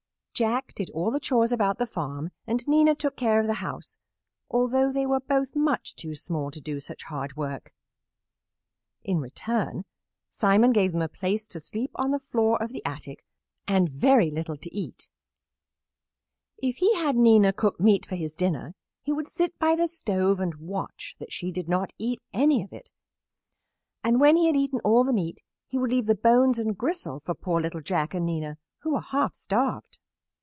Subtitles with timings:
[0.33, 3.99] Jack did all the chores about the farm and Nina took care of the house,
[4.49, 7.71] although they were both much too small to do such hard work.
[9.03, 9.85] In return
[10.31, 13.23] Simon gave them a place to sleep on the floor of the attic
[13.67, 15.07] and very little to eat.
[16.57, 18.73] If he had Nina cook meat for his dinner
[19.03, 22.73] he would sit by the stove and watch that she did not eat any of
[22.73, 22.89] it,
[24.03, 27.19] and when he had eaten all the meat he would leave the bones and gristle
[27.19, 29.99] for poor little Jack and Nina, who were half starved.